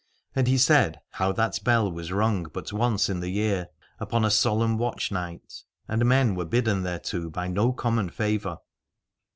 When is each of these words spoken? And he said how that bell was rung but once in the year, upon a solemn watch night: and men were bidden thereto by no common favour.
And 0.35 0.47
he 0.47 0.57
said 0.57 0.99
how 1.11 1.31
that 1.33 1.59
bell 1.63 1.91
was 1.91 2.11
rung 2.11 2.45
but 2.45 2.73
once 2.73 3.07
in 3.07 3.19
the 3.19 3.29
year, 3.29 3.67
upon 3.99 4.25
a 4.25 4.31
solemn 4.31 4.79
watch 4.79 5.11
night: 5.11 5.61
and 5.87 6.03
men 6.09 6.33
were 6.33 6.43
bidden 6.45 6.81
thereto 6.81 7.29
by 7.29 7.47
no 7.47 7.71
common 7.71 8.09
favour. 8.09 8.57